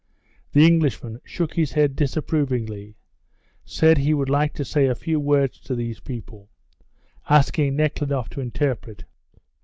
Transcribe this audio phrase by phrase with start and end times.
[0.53, 2.95] The Englishman shook his head disapprovingly,
[3.63, 6.49] said he would like to say a few words to these people,
[7.29, 9.03] asking Nekhludoff to interpret.